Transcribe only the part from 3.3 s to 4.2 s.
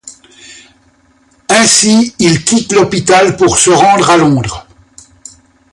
pour se rendre à